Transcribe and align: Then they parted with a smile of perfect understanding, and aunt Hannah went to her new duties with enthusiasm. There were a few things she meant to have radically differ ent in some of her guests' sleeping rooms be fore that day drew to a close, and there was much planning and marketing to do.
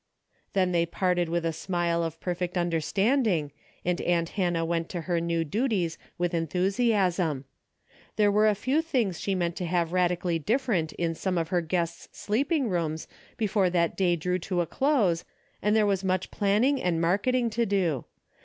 Then 0.53 0.71
they 0.71 0.87
parted 0.87 1.29
with 1.29 1.45
a 1.45 1.53
smile 1.53 2.01
of 2.01 2.19
perfect 2.19 2.57
understanding, 2.57 3.51
and 3.85 4.01
aunt 4.01 4.29
Hannah 4.29 4.65
went 4.65 4.89
to 4.89 5.01
her 5.01 5.21
new 5.21 5.43
duties 5.45 5.99
with 6.17 6.33
enthusiasm. 6.33 7.45
There 8.15 8.31
were 8.31 8.47
a 8.47 8.55
few 8.55 8.81
things 8.81 9.19
she 9.21 9.35
meant 9.35 9.55
to 9.57 9.65
have 9.67 9.93
radically 9.93 10.39
differ 10.39 10.73
ent 10.73 10.91
in 10.93 11.13
some 11.13 11.37
of 11.37 11.49
her 11.49 11.61
guests' 11.61 12.09
sleeping 12.13 12.67
rooms 12.67 13.07
be 13.37 13.45
fore 13.45 13.69
that 13.69 13.95
day 13.95 14.15
drew 14.15 14.39
to 14.39 14.61
a 14.61 14.65
close, 14.65 15.23
and 15.61 15.75
there 15.75 15.85
was 15.85 16.03
much 16.03 16.31
planning 16.31 16.81
and 16.81 16.99
marketing 16.99 17.51
to 17.51 17.67
do. 17.67 18.05